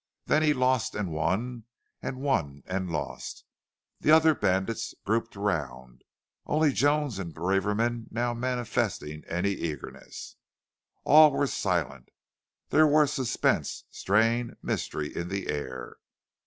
[0.25, 1.65] Then he lost and won,
[2.01, 3.45] and won and lost.
[3.99, 6.03] The other bandits grouped around,
[6.47, 10.37] only Jones and Braverman now manifesting any eagerness.
[11.03, 12.09] All were silent.
[12.69, 15.97] There were suspense, strain, mystery in the air.